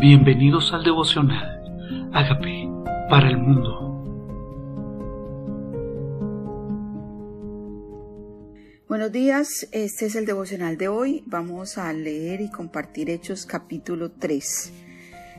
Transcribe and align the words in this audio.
Bienvenidos 0.00 0.72
al 0.72 0.82
devocional. 0.82 1.60
Hágame 2.14 2.66
para 3.10 3.28
el 3.28 3.36
mundo. 3.36 3.78
Buenos 8.88 9.12
días, 9.12 9.68
este 9.72 10.06
es 10.06 10.14
el 10.14 10.24
devocional 10.24 10.78
de 10.78 10.88
hoy. 10.88 11.22
Vamos 11.26 11.76
a 11.76 11.92
leer 11.92 12.40
y 12.40 12.50
compartir 12.50 13.10
Hechos 13.10 13.44
capítulo 13.44 14.10
3. 14.12 14.72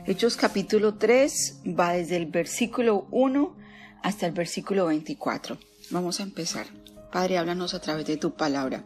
Hechos 0.06 0.36
capítulo 0.36 0.94
3 0.94 1.62
va 1.76 1.94
desde 1.94 2.16
el 2.16 2.26
versículo 2.26 3.08
1 3.10 3.56
hasta 4.04 4.26
el 4.26 4.32
versículo 4.32 4.86
24. 4.86 5.58
Vamos 5.90 6.20
a 6.20 6.22
empezar. 6.22 6.66
Padre, 7.10 7.38
háblanos 7.38 7.74
a 7.74 7.80
través 7.80 8.06
de 8.06 8.16
tu 8.16 8.34
palabra. 8.34 8.84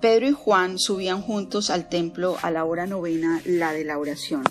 Pedro 0.00 0.28
y 0.28 0.32
Juan 0.32 0.78
subían 0.78 1.22
juntos 1.22 1.70
al 1.70 1.88
templo 1.88 2.36
a 2.40 2.52
la 2.52 2.64
hora 2.64 2.86
novena, 2.86 3.42
la 3.44 3.72
de 3.72 3.84
la 3.84 3.98
oración. 3.98 4.44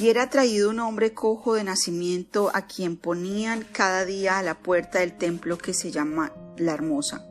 Y 0.00 0.08
era 0.08 0.30
traído 0.30 0.70
un 0.70 0.80
hombre 0.80 1.12
cojo 1.12 1.56
de 1.56 1.62
nacimiento 1.62 2.50
a 2.54 2.66
quien 2.66 2.96
ponían 2.96 3.66
cada 3.70 4.06
día 4.06 4.38
a 4.38 4.42
la 4.42 4.58
puerta 4.58 5.00
del 5.00 5.18
templo 5.18 5.58
que 5.58 5.74
se 5.74 5.90
llama 5.90 6.32
La 6.56 6.72
Hermosa, 6.72 7.26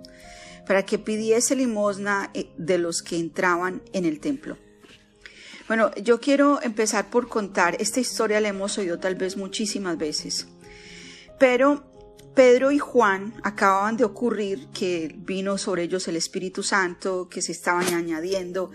para 0.67 0.85
que 0.85 0.99
pidiese 0.99 1.55
limosna 1.55 2.29
eh, 2.35 2.51
de 2.57 2.77
los 2.77 3.01
que 3.01 3.17
entraban 3.17 3.81
en 3.91 4.05
el 4.05 4.19
templo. 4.19 4.55
Bueno, 5.67 5.89
yo 5.95 6.19
quiero 6.19 6.61
empezar 6.61 7.09
por 7.09 7.27
contar, 7.27 7.75
esta 7.79 8.01
historia 8.01 8.39
la 8.39 8.49
hemos 8.49 8.77
oído 8.77 8.99
tal 8.99 9.15
vez 9.15 9.35
muchísimas 9.35 9.97
veces, 9.97 10.47
pero 11.39 11.89
Pedro 12.35 12.71
y 12.71 12.77
Juan 12.77 13.33
acababan 13.41 13.97
de 13.97 14.03
ocurrir 14.03 14.67
que 14.67 15.15
vino 15.17 15.57
sobre 15.57 15.83
ellos 15.83 16.07
el 16.07 16.17
Espíritu 16.17 16.61
Santo, 16.61 17.29
que 17.29 17.41
se 17.41 17.51
estaban 17.51 17.91
añadiendo 17.95 18.69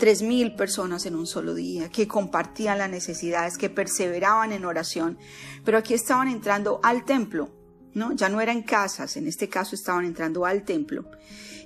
tres 0.00 0.22
mil 0.22 0.56
personas 0.56 1.06
en 1.06 1.14
un 1.14 1.28
solo 1.28 1.54
día, 1.54 1.88
que 1.88 2.08
compartían 2.08 2.78
las 2.78 2.90
necesidades, 2.90 3.56
que 3.56 3.70
perseveraban 3.70 4.50
en 4.50 4.64
oración, 4.64 5.16
pero 5.64 5.78
aquí 5.78 5.94
estaban 5.94 6.26
entrando 6.26 6.80
al 6.82 7.04
templo, 7.04 7.50
¿no? 7.94 8.12
Ya 8.12 8.28
no 8.28 8.40
eran 8.40 8.62
casas, 8.62 9.16
en 9.16 9.28
este 9.28 9.48
caso 9.48 9.76
estaban 9.76 10.04
entrando 10.04 10.44
al 10.44 10.64
templo. 10.64 11.04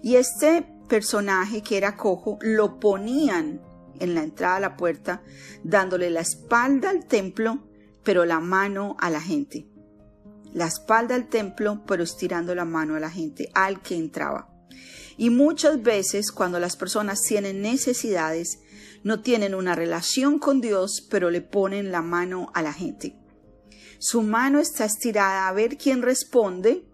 Y 0.02 0.16
este 0.16 0.66
personaje 0.86 1.62
que 1.62 1.78
era 1.78 1.96
cojo 1.96 2.38
lo 2.42 2.78
ponían 2.78 3.62
en 3.98 4.14
la 4.14 4.22
entrada 4.22 4.56
a 4.56 4.60
la 4.60 4.76
puerta, 4.76 5.22
dándole 5.62 6.10
la 6.10 6.20
espalda 6.20 6.90
al 6.90 7.06
templo, 7.06 7.64
pero 8.02 8.26
la 8.26 8.40
mano 8.40 8.96
a 9.00 9.08
la 9.08 9.22
gente 9.22 9.66
la 10.54 10.66
espalda 10.66 11.16
al 11.16 11.28
templo, 11.28 11.82
pero 11.84 12.04
estirando 12.04 12.54
la 12.54 12.64
mano 12.64 12.94
a 12.94 13.00
la 13.00 13.10
gente, 13.10 13.50
al 13.54 13.82
que 13.82 13.96
entraba. 13.96 14.48
Y 15.16 15.30
muchas 15.30 15.82
veces 15.82 16.32
cuando 16.32 16.58
las 16.58 16.76
personas 16.76 17.22
tienen 17.22 17.62
necesidades, 17.62 18.60
no 19.02 19.20
tienen 19.20 19.54
una 19.54 19.74
relación 19.74 20.38
con 20.38 20.60
Dios, 20.60 21.06
pero 21.10 21.30
le 21.30 21.42
ponen 21.42 21.92
la 21.92 22.02
mano 22.02 22.50
a 22.54 22.62
la 22.62 22.72
gente. 22.72 23.16
Su 23.98 24.22
mano 24.22 24.58
está 24.58 24.84
estirada 24.84 25.48
a 25.48 25.52
ver 25.52 25.76
quién 25.76 26.02
responde, 26.02 26.84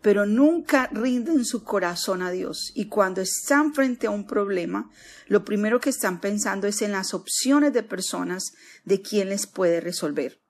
pero 0.00 0.26
nunca 0.26 0.88
rinden 0.92 1.44
su 1.44 1.64
corazón 1.64 2.22
a 2.22 2.30
Dios. 2.30 2.72
Y 2.74 2.88
cuando 2.88 3.20
están 3.20 3.74
frente 3.74 4.06
a 4.06 4.10
un 4.10 4.26
problema, 4.26 4.90
lo 5.26 5.44
primero 5.44 5.80
que 5.80 5.90
están 5.90 6.20
pensando 6.20 6.66
es 6.66 6.82
en 6.82 6.92
las 6.92 7.14
opciones 7.14 7.72
de 7.72 7.82
personas 7.82 8.52
de 8.84 9.00
quién 9.00 9.28
les 9.28 9.46
puede 9.46 9.80
resolver. 9.80 10.43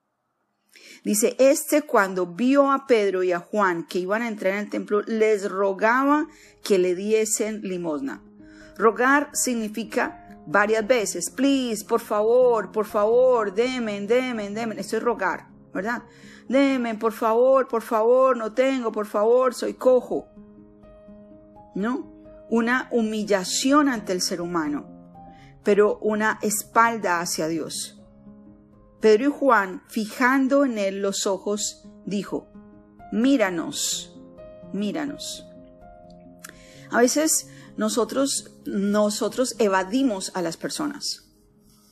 Dice, 1.05 1.35
este 1.37 1.83
cuando 1.83 2.25
vio 2.25 2.71
a 2.71 2.87
Pedro 2.87 3.21
y 3.21 3.31
a 3.31 3.39
Juan 3.39 3.85
que 3.85 3.99
iban 3.99 4.23
a 4.23 4.27
entrar 4.27 4.53
en 4.53 4.59
el 4.61 4.69
templo, 4.71 5.03
les 5.03 5.47
rogaba 5.47 6.25
que 6.63 6.79
le 6.79 6.95
diesen 6.95 7.61
limosna. 7.61 8.23
Rogar 8.75 9.29
significa 9.31 10.41
varias 10.47 10.85
veces, 10.87 11.29
please, 11.29 11.85
por 11.85 11.99
favor, 12.01 12.71
por 12.71 12.87
favor, 12.87 13.53
demen, 13.53 14.07
demen, 14.07 14.55
demen. 14.55 14.79
Esto 14.79 14.97
es 14.97 15.03
rogar, 15.03 15.47
¿verdad? 15.71 16.01
Demen, 16.49 16.97
por 16.97 17.13
favor, 17.13 17.67
por 17.67 17.83
favor, 17.83 18.35
no 18.35 18.53
tengo, 18.53 18.91
por 18.91 19.05
favor, 19.05 19.53
soy 19.53 19.75
cojo. 19.75 20.27
¿No? 21.75 22.11
Una 22.49 22.87
humillación 22.91 23.89
ante 23.89 24.11
el 24.11 24.21
ser 24.21 24.41
humano, 24.41 24.87
pero 25.63 25.99
una 25.99 26.39
espalda 26.41 27.19
hacia 27.19 27.47
Dios. 27.47 27.94
Pedro 29.05 29.25
y 29.25 29.31
Juan, 29.31 29.83
fijando 29.87 30.65
en 30.65 30.79
él 30.79 31.03
los 31.03 31.27
ojos, 31.27 31.83
dijo, 32.07 32.47
míranos, 33.11 34.17
míranos. 34.73 35.45
A 36.89 37.01
veces 37.01 37.47
nosotros, 37.77 38.49
nosotros 38.65 39.57
evadimos 39.59 40.31
a 40.33 40.41
las 40.41 40.57
personas, 40.57 41.29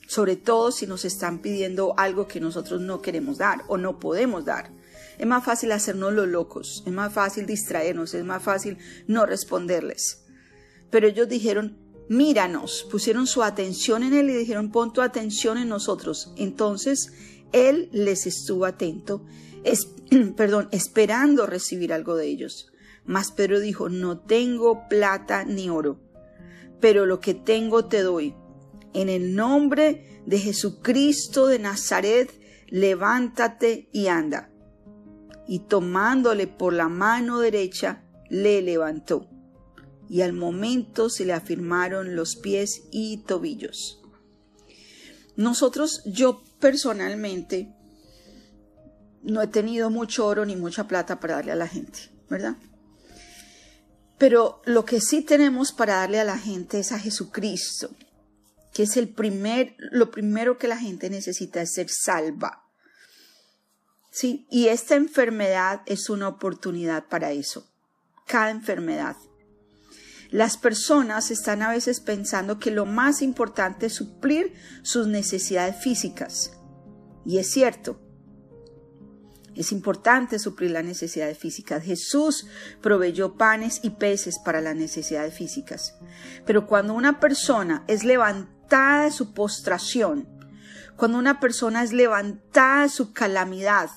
sobre 0.08 0.38
todo 0.38 0.72
si 0.72 0.88
nos 0.88 1.06
están 1.06 1.44
pidiendo 1.44 1.94
algo 2.00 2.28
que 2.28 2.40
nosotros 2.40 2.82
no 2.82 3.04
queremos 3.04 3.38
dar 3.38 3.62
o 3.68 3.78
no 3.78 4.00
podemos 4.00 4.44
dar. 4.44 4.72
Es 5.20 5.28
más 5.28 5.46
fácil 5.46 5.72
hacernos 5.72 6.14
los 6.14 6.28
locos, 6.28 6.82
es 6.88 6.94
más 6.94 7.14
fácil 7.14 7.46
distraernos, 7.46 8.16
es 8.16 8.26
más 8.26 8.42
fácil 8.42 8.80
no 9.06 9.28
responderles. 9.28 10.26
Pero 10.90 11.06
ellos 11.06 11.30
dijeron, 11.30 11.78
míranos, 12.14 12.88
pusieron 12.90 13.28
su 13.28 13.44
atención 13.44 14.04
en 14.04 14.14
él 14.14 14.30
y 14.30 14.34
dijeron, 14.34 14.72
pon 14.72 14.94
tu 14.94 15.02
atención 15.02 15.58
en 15.58 15.70
nosotros. 15.70 16.34
Entonces 16.38 17.12
él 17.52 17.90
les 17.92 18.26
estuvo 18.26 18.66
atento, 18.66 19.26
perdón, 20.38 20.70
esperando 20.72 21.46
recibir 21.46 21.94
algo 21.94 22.16
de 22.16 22.28
ellos. 22.28 22.72
Mas 23.06 23.32
Pedro 23.32 23.60
dijo, 23.60 23.90
no 23.90 24.20
tengo 24.20 24.88
plata 24.88 25.44
ni 25.44 25.70
oro, 25.70 26.00
pero 26.80 27.06
lo 27.06 27.20
que 27.20 27.34
tengo 27.34 27.86
te 27.86 28.02
doy. 28.02 28.36
En 28.94 29.10
el 29.10 29.36
nombre 29.36 30.22
de 30.26 30.40
Jesucristo 30.40 31.48
de 31.48 31.60
Nazaret, 31.60 32.32
levántate 32.68 33.90
y 33.92 34.08
anda. 34.08 34.52
Y 35.48 35.60
tomándole 35.60 36.48
por 36.48 36.74
la 36.74 36.88
mano 36.88 37.40
derecha, 37.40 38.04
le 38.30 38.62
levantó 38.62 39.33
y 40.14 40.22
al 40.22 40.34
momento 40.34 41.10
se 41.10 41.26
le 41.26 41.34
afirmaron 41.34 42.16
los 42.16 42.36
pies 42.36 42.84
y 42.92 43.24
tobillos. 43.24 44.00
Nosotros, 45.36 46.04
yo 46.06 46.44
personalmente, 46.60 47.74
no 49.24 49.42
he 49.42 49.48
tenido 49.48 49.90
mucho 49.90 50.28
oro 50.28 50.46
ni 50.46 50.56
mucha 50.56 50.88
plata 50.88 51.20
para 51.20 51.38
darle 51.38 51.54
a 51.54 51.56
la 51.56 51.68
gente, 51.68 52.12
¿verdad? 52.30 52.58
Pero 54.20 54.62
lo 54.66 54.86
que 54.86 55.02
sí 55.02 55.24
tenemos 55.24 55.72
para 55.72 55.96
darle 55.96 56.20
a 56.20 56.26
la 56.26 56.38
gente 56.38 56.78
es 56.78 56.92
a 56.92 57.00
Jesucristo, 57.00 57.90
que 58.72 58.84
es 58.84 58.98
el 58.98 59.10
primer, 59.10 59.76
lo 59.80 60.12
primero 60.12 60.60
que 60.60 60.68
la 60.68 60.78
gente 60.78 61.10
necesita 61.10 61.60
es 61.60 61.74
ser 61.74 61.90
salva. 61.90 62.62
Sí, 64.12 64.46
y 64.52 64.68
esta 64.68 64.94
enfermedad 64.94 65.82
es 65.88 66.12
una 66.12 66.28
oportunidad 66.28 67.08
para 67.08 67.32
eso. 67.32 67.68
Cada 68.28 68.52
enfermedad 68.52 69.16
las 70.34 70.58
personas 70.58 71.30
están 71.30 71.62
a 71.62 71.70
veces 71.70 72.00
pensando 72.00 72.58
que 72.58 72.72
lo 72.72 72.88
más 72.88 73.22
importante 73.22 73.86
es 73.86 73.94
suplir 73.94 74.56
sus 74.82 75.06
necesidades 75.06 75.76
físicas. 75.76 76.58
Y 77.24 77.38
es 77.38 77.52
cierto. 77.52 78.00
Es 79.54 79.72
importante 79.72 80.40
suplir 80.40 80.72
las 80.72 80.84
necesidades 80.86 81.38
físicas. 81.38 81.84
Jesús 81.84 82.48
proveyó 82.82 83.36
panes 83.36 83.82
y 83.84 83.92
peces 83.92 84.40
para 84.40 84.60
las 84.60 84.76
necesidades 84.76 85.36
físicas. 85.36 86.00
Pero 86.48 86.66
cuando 86.66 86.96
una 86.96 87.20
persona 87.20 87.84
es 87.88 88.04
levantada 88.04 89.04
de 89.04 89.12
su 89.12 89.36
postración, 89.36 90.28
cuando 90.98 91.20
una 91.20 91.40
persona 91.40 91.84
es 91.84 91.94
levantada 91.94 92.82
de 92.82 92.90
su 92.90 93.14
calamidad, 93.14 93.92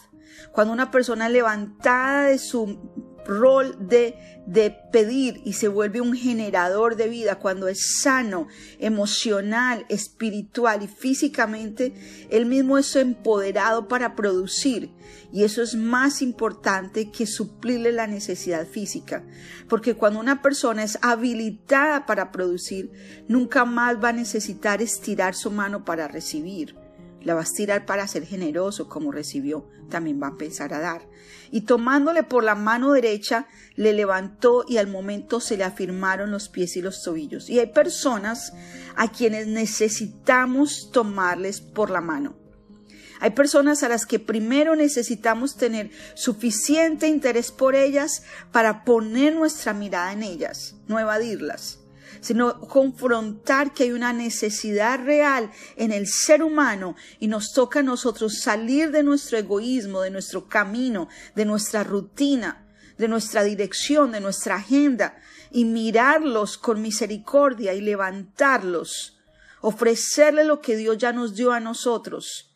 cuando 0.53 0.75
una 0.75 0.91
persona 0.91 1.29
es 1.29 1.33
levantada 1.33 2.25
de 2.25 2.37
su 2.37 3.06
rol 3.27 3.77
de, 3.79 4.15
de 4.47 4.71
pedir 4.93 5.41
y 5.45 5.55
se 5.55 5.69
vuelve 5.69 6.01
un 6.01 6.15
generador 6.15 6.97
de 6.97 7.09
vida 7.09 7.39
cuando 7.39 7.69
es 7.69 8.01
sano, 8.01 8.49
emocional, 8.79 9.85
espiritual 9.89 10.83
y 10.83 10.89
físicamente, 10.89 11.95
él 12.31 12.47
mismo 12.47 12.79
es 12.79 12.95
empoderado 12.97 13.89
para 13.89 14.17
producir. 14.17 14.91
Y 15.33 15.45
eso 15.45 15.63
es 15.63 15.75
más 15.75 16.23
importante 16.23 17.11
que 17.11 17.27
suplirle 17.27 17.93
la 17.93 18.07
necesidad 18.07 18.67
física. 18.67 19.25
Porque 19.69 19.95
cuando 19.95 20.21
una 20.21 20.41
persona 20.41 20.85
es 20.85 20.99
habilitada 21.03 22.07
para 22.07 22.33
producir, 22.33 22.93
nunca 23.29 23.65
más 23.65 24.03
va 24.03 24.11
a 24.11 24.13
necesitar 24.13 24.81
estirar 24.81 25.35
su 25.35 25.51
mano 25.51 25.85
para 25.85 26.09
recibir 26.09 26.77
la 27.27 27.35
va 27.35 27.41
a 27.41 27.43
estirar 27.43 27.87
para 27.87 28.07
ser 28.07 28.25
generoso 28.25 28.89
como 28.89 29.11
recibió, 29.11 29.67
también 29.89 30.21
va 30.23 30.29
a 30.29 30.31
empezar 30.31 30.75
a 30.75 30.81
dar. 30.81 31.09
Y 31.51 31.63
tomándole 31.63 32.23
por 32.23 32.45
la 32.45 32.55
mano 32.55 32.93
derecha, 32.93 33.47
le 33.75 33.93
levantó 33.93 34.65
y 34.69 34.79
al 34.79 34.89
momento 34.89 35.41
se 35.41 35.57
le 35.57 35.65
afirmaron 35.65 36.31
los 36.31 36.49
pies 36.49 36.77
y 36.77 36.83
los 36.83 37.03
tobillos. 37.03 37.49
Y 37.49 37.61
hay 37.61 37.67
personas 37.67 38.53
a 38.97 39.09
quienes 39.09 39.47
necesitamos 39.47 40.91
tomarles 40.93 41.61
por 41.61 41.91
la 41.91 42.01
mano. 42.01 42.37
Hay 43.21 43.31
personas 43.31 43.83
a 43.83 43.89
las 43.89 44.05
que 44.05 44.19
primero 44.19 44.77
necesitamos 44.77 45.57
tener 45.57 45.91
suficiente 46.15 47.09
interés 47.09 47.51
por 47.51 47.75
ellas 47.75 48.25
para 48.53 48.85
poner 48.85 49.35
nuestra 49.35 49.73
mirada 49.73 50.13
en 50.13 50.23
ellas, 50.23 50.77
no 50.87 50.99
evadirlas 50.99 51.81
sino 52.21 52.61
confrontar 52.61 53.73
que 53.73 53.85
hay 53.85 53.93
una 53.93 54.13
necesidad 54.13 55.05
real 55.05 55.51
en 55.77 55.93
el 55.93 56.07
ser 56.07 56.43
humano 56.43 56.97
y 57.19 57.29
nos 57.29 57.53
toca 57.53 57.81
a 57.81 57.83
nosotros 57.83 58.41
salir 58.41 58.91
de 58.91 59.03
nuestro 59.03 59.39
egoísmo, 59.39 60.03
de 60.03 60.11
nuestro 60.11 60.49
camino, 60.49 61.09
de 61.35 61.45
nuestra 61.45 61.85
rutina, 61.85 62.67
de 62.99 63.09
nuestra 63.09 63.43
dirección, 63.43 64.13
de 64.13 64.21
nuestra 64.21 64.57
agenda 64.57 65.19
y 65.51 65.65
mirarlos 65.65 66.59
con 66.59 66.83
misericordia 66.83 67.75
y 67.75 67.81
levantarlos, 67.81 69.19
ofrecerle 69.61 70.45
lo 70.45 70.61
que 70.61 70.77
Dios 70.77 70.99
ya 70.99 71.13
nos 71.13 71.35
dio 71.35 71.53
a 71.53 71.61
nosotros, 71.61 72.55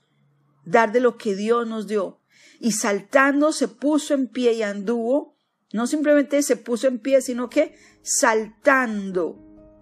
dar 0.64 0.92
de 0.92 1.00
lo 1.00 1.16
que 1.16 1.34
Dios 1.34 1.66
nos 1.66 1.86
dio. 1.86 2.20
Y 2.58 2.72
saltando 2.72 3.52
se 3.52 3.68
puso 3.68 4.14
en 4.14 4.28
pie 4.28 4.52
y 4.52 4.62
anduvo, 4.62 5.34
no 5.72 5.86
simplemente 5.86 6.42
se 6.42 6.56
puso 6.56 6.88
en 6.88 6.98
pie, 6.98 7.22
sino 7.22 7.48
que 7.48 7.74
saltando 8.02 9.38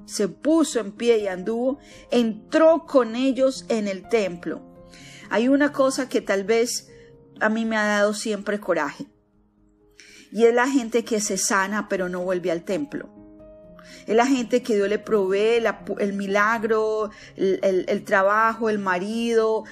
se 0.08 0.26
puso 0.28 0.80
en 0.80 0.92
pie 0.92 1.18
y 1.18 1.28
anduvo, 1.28 1.78
entró 2.10 2.86
con 2.86 3.14
ellos 3.14 3.66
en 3.68 3.86
el 3.86 4.08
templo. 4.08 4.62
Hay 5.30 5.48
una 5.48 5.72
cosa 5.72 6.08
que 6.08 6.22
tal 6.22 6.44
vez 6.44 6.88
a 7.40 7.48
mí 7.48 7.64
me 7.64 7.76
ha 7.76 7.86
dado 7.86 8.14
siempre 8.14 8.58
coraje 8.58 9.06
y 10.32 10.44
es 10.44 10.54
la 10.54 10.66
gente 10.66 11.04
que 11.04 11.20
se 11.20 11.36
sana 11.36 11.88
pero 11.88 12.08
no 12.08 12.20
vuelve 12.20 12.50
al 12.50 12.64
templo. 12.64 13.10
Es 14.06 14.16
la 14.16 14.26
gente 14.26 14.62
que 14.62 14.74
Dios 14.74 14.88
le 14.88 14.98
provee 14.98 15.62
el 15.98 16.12
milagro, 16.14 17.10
el, 17.36 18.04
trabajo, 18.04 18.70
el 18.70 18.78
marido, 18.78 19.64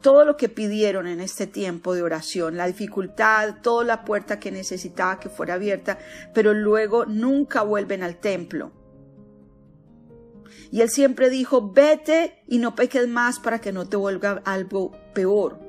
todo 0.00 0.24
lo 0.24 0.36
que 0.36 0.48
pidieron 0.48 1.08
en 1.08 1.20
este 1.20 1.48
tiempo 1.48 1.92
de 1.92 2.02
oración, 2.02 2.56
la 2.56 2.68
dificultad, 2.68 3.56
toda 3.62 3.84
la 3.84 4.04
puerta 4.04 4.38
que 4.38 4.52
necesitaba 4.52 5.18
que 5.18 5.28
fuera 5.28 5.54
abierta, 5.54 5.98
pero 6.32 6.54
luego 6.54 7.04
nunca 7.04 7.62
vuelven 7.62 8.04
al 8.04 8.16
templo. 8.20 8.70
Y 10.70 10.80
él 10.80 10.88
siempre 10.88 11.30
dijo, 11.30 11.72
vete 11.72 12.42
y 12.46 12.58
no 12.58 12.74
peques 12.74 13.08
más 13.08 13.38
para 13.38 13.60
que 13.60 13.72
no 13.72 13.88
te 13.88 13.96
vuelva 13.96 14.42
algo 14.44 14.92
peor 15.14 15.64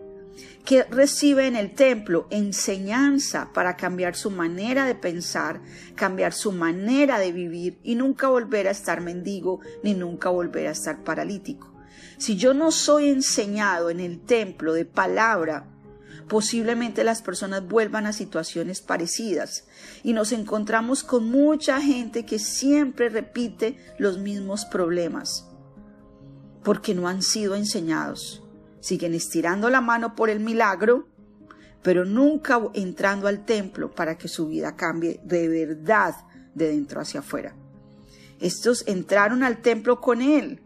que 0.65 0.83
recibe 0.83 1.47
en 1.47 1.55
el 1.55 1.73
templo 1.73 2.27
enseñanza 2.31 3.51
para 3.53 3.77
cambiar 3.77 4.15
su 4.15 4.31
manera 4.31 4.85
de 4.85 4.95
pensar, 4.95 5.61
cambiar 5.95 6.33
su 6.33 6.51
manera 6.51 7.19
de 7.19 7.31
vivir 7.31 7.79
y 7.83 7.95
nunca 7.95 8.27
volver 8.27 8.67
a 8.67 8.71
estar 8.71 8.99
mendigo 9.01 9.59
ni 9.83 9.93
nunca 9.93 10.29
volver 10.29 10.67
a 10.67 10.71
estar 10.71 11.03
paralítico. 11.03 11.71
Si 12.17 12.35
yo 12.35 12.53
no 12.53 12.71
soy 12.71 13.09
enseñado 13.09 13.89
en 13.89 13.99
el 13.99 14.19
templo 14.21 14.73
de 14.73 14.85
palabra, 14.85 15.67
posiblemente 16.27 17.03
las 17.03 17.21
personas 17.21 17.67
vuelvan 17.67 18.05
a 18.05 18.13
situaciones 18.13 18.81
parecidas 18.81 19.65
y 20.03 20.13
nos 20.13 20.31
encontramos 20.31 21.03
con 21.03 21.29
mucha 21.29 21.81
gente 21.81 22.25
que 22.25 22.39
siempre 22.39 23.09
repite 23.09 23.77
los 23.99 24.17
mismos 24.17 24.65
problemas 24.65 25.47
porque 26.63 26.95
no 26.95 27.07
han 27.07 27.21
sido 27.21 27.55
enseñados 27.55 28.41
siguen 28.85 29.15
estirando 29.15 29.71
la 29.71 29.81
mano 29.81 30.15
por 30.15 30.29
el 30.29 30.39
milagro, 30.39 31.07
pero 31.81 32.05
nunca 32.05 32.61
entrando 32.75 33.27
al 33.27 33.43
templo 33.43 33.89
para 33.89 34.15
que 34.15 34.27
su 34.27 34.47
vida 34.47 34.75
cambie 34.75 35.19
de 35.23 35.47
verdad 35.47 36.13
de 36.53 36.67
dentro 36.67 37.01
hacia 37.01 37.21
afuera. 37.21 37.55
Estos 38.39 38.87
entraron 38.87 39.41
al 39.41 39.63
templo 39.63 39.99
con 39.99 40.21
él. 40.21 40.61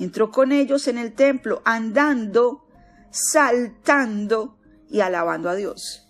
Entró 0.00 0.32
con 0.32 0.50
ellos 0.50 0.88
en 0.88 0.98
el 0.98 1.12
templo, 1.12 1.62
andando, 1.64 2.66
saltando 3.12 4.58
y 4.90 5.00
alabando 5.00 5.48
a 5.48 5.54
Dios. 5.54 6.08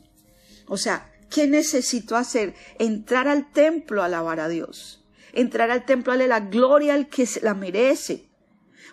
O 0.66 0.78
sea, 0.78 1.12
¿qué 1.28 1.46
necesito 1.46 2.16
hacer? 2.16 2.54
Entrar 2.78 3.28
al 3.28 3.52
templo 3.52 4.00
a 4.00 4.06
alabar 4.06 4.40
a 4.40 4.48
Dios. 4.48 5.04
Entrar 5.34 5.70
al 5.70 5.84
templo 5.84 6.12
a 6.12 6.16
darle 6.16 6.28
la 6.28 6.40
gloria 6.40 6.94
al 6.94 7.08
que 7.08 7.28
la 7.42 7.52
merece 7.52 8.32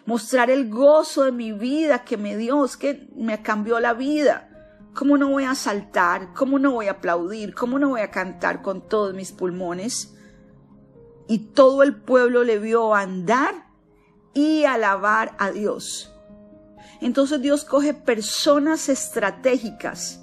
mostrar 0.09 0.49
el 0.49 0.69
gozo 0.69 1.23
de 1.23 1.31
mi 1.31 1.51
vida 1.51 2.03
que 2.03 2.17
me 2.17 2.35
dio, 2.35 2.65
que 2.79 3.07
me 3.15 3.43
cambió 3.43 3.79
la 3.79 3.93
vida. 3.93 4.49
¿Cómo 4.95 5.19
no 5.19 5.29
voy 5.29 5.43
a 5.43 5.53
saltar? 5.53 6.33
¿Cómo 6.33 6.57
no 6.57 6.71
voy 6.71 6.87
a 6.87 6.93
aplaudir? 6.93 7.53
¿Cómo 7.53 7.77
no 7.77 7.89
voy 7.89 8.01
a 8.01 8.09
cantar 8.09 8.63
con 8.63 8.87
todos 8.87 9.13
mis 9.13 9.31
pulmones? 9.31 10.15
Y 11.27 11.53
todo 11.53 11.83
el 11.83 11.95
pueblo 11.95 12.43
le 12.43 12.57
vio 12.57 12.95
andar 12.95 13.67
y 14.33 14.63
alabar 14.63 15.35
a 15.37 15.51
Dios. 15.51 16.11
Entonces 17.01 17.41
Dios 17.41 17.63
coge 17.65 17.93
personas 17.93 18.89
estratégicas 18.89 20.21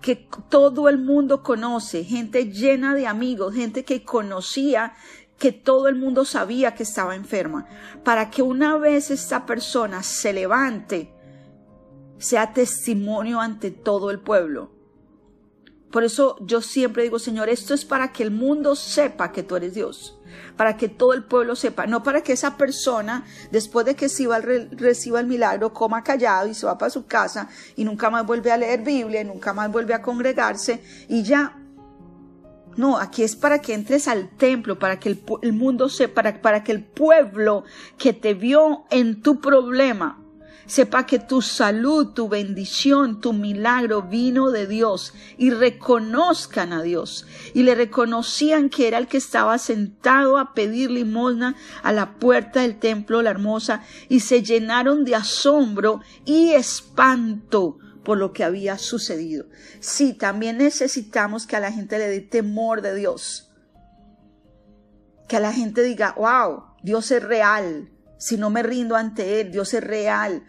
que 0.00 0.28
todo 0.48 0.88
el 0.88 0.98
mundo 0.98 1.42
conoce, 1.42 2.04
gente 2.04 2.50
llena 2.50 2.94
de 2.94 3.06
amigos, 3.06 3.54
gente 3.54 3.84
que 3.84 4.04
conocía 4.04 4.94
que 5.38 5.52
todo 5.52 5.88
el 5.88 5.96
mundo 5.96 6.24
sabía 6.24 6.74
que 6.74 6.82
estaba 6.82 7.14
enferma, 7.14 7.66
para 8.04 8.30
que 8.30 8.42
una 8.42 8.78
vez 8.78 9.10
esta 9.10 9.46
persona 9.46 10.02
se 10.02 10.32
levante, 10.32 11.12
sea 12.18 12.52
testimonio 12.52 13.40
ante 13.40 13.70
todo 13.70 14.10
el 14.10 14.20
pueblo. 14.20 14.70
Por 15.90 16.04
eso 16.04 16.36
yo 16.40 16.62
siempre 16.62 17.02
digo, 17.02 17.18
Señor, 17.18 17.48
esto 17.48 17.74
es 17.74 17.84
para 17.84 18.12
que 18.12 18.22
el 18.22 18.30
mundo 18.30 18.74
sepa 18.74 19.32
que 19.32 19.42
tú 19.42 19.56
eres 19.56 19.74
Dios, 19.74 20.15
para 20.56 20.76
que 20.76 20.88
todo 20.88 21.12
el 21.12 21.24
pueblo 21.24 21.56
sepa, 21.56 21.86
no 21.86 22.02
para 22.02 22.22
que 22.22 22.32
esa 22.32 22.56
persona, 22.56 23.24
después 23.50 23.86
de 23.86 23.94
que 23.94 24.08
reciba 24.72 25.20
el 25.20 25.26
milagro, 25.26 25.72
coma 25.72 26.02
callado 26.02 26.48
y 26.48 26.54
se 26.54 26.66
va 26.66 26.78
para 26.78 26.90
su 26.90 27.06
casa 27.06 27.48
y 27.76 27.84
nunca 27.84 28.10
más 28.10 28.26
vuelve 28.26 28.52
a 28.52 28.56
leer 28.56 28.82
Biblia, 28.82 29.24
nunca 29.24 29.52
más 29.52 29.70
vuelve 29.70 29.94
a 29.94 30.02
congregarse 30.02 30.82
y 31.08 31.22
ya. 31.22 31.58
No, 32.76 32.98
aquí 32.98 33.22
es 33.22 33.36
para 33.36 33.60
que 33.60 33.72
entres 33.72 34.06
al 34.06 34.28
templo, 34.36 34.78
para 34.78 35.00
que 35.00 35.08
el, 35.08 35.52
mundo 35.54 35.88
sepa, 35.88 36.22
para, 36.22 36.42
para 36.42 36.62
que 36.62 36.72
el 36.72 36.84
pueblo 36.84 37.64
que 37.96 38.12
te 38.12 38.34
vio 38.34 38.84
en 38.90 39.22
tu 39.22 39.40
problema 39.40 40.25
sepa 40.66 41.06
que 41.06 41.18
tu 41.18 41.42
salud, 41.42 42.08
tu 42.08 42.28
bendición, 42.28 43.20
tu 43.20 43.32
milagro 43.32 44.02
vino 44.02 44.50
de 44.50 44.66
Dios 44.66 45.14
y 45.38 45.50
reconozcan 45.50 46.72
a 46.72 46.82
Dios 46.82 47.26
y 47.54 47.62
le 47.62 47.74
reconocían 47.74 48.68
que 48.68 48.88
era 48.88 48.98
el 48.98 49.06
que 49.06 49.18
estaba 49.18 49.58
sentado 49.58 50.38
a 50.38 50.54
pedir 50.54 50.90
limosna 50.90 51.56
a 51.82 51.92
la 51.92 52.18
puerta 52.18 52.60
del 52.60 52.78
templo 52.78 53.22
la 53.22 53.30
hermosa 53.30 53.82
y 54.08 54.20
se 54.20 54.42
llenaron 54.42 55.04
de 55.04 55.14
asombro 55.14 56.00
y 56.24 56.50
espanto 56.50 57.78
por 58.04 58.18
lo 58.18 58.32
que 58.32 58.44
había 58.44 58.78
sucedido. 58.78 59.46
Sí, 59.80 60.14
también 60.14 60.58
necesitamos 60.58 61.46
que 61.46 61.56
a 61.56 61.60
la 61.60 61.72
gente 61.72 61.98
le 61.98 62.08
dé 62.08 62.20
temor 62.20 62.80
de 62.80 62.94
Dios. 62.94 63.50
Que 65.28 65.38
a 65.38 65.40
la 65.40 65.52
gente 65.52 65.82
diga, 65.82 66.14
wow, 66.16 66.76
Dios 66.84 67.10
es 67.10 67.20
real. 67.20 67.90
Si 68.18 68.36
no 68.36 68.50
me 68.50 68.62
rindo 68.62 68.96
ante 68.96 69.40
Él, 69.40 69.50
Dios 69.50 69.74
es 69.74 69.84
real. 69.84 70.42